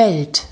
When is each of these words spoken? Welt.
Welt. 0.00 0.49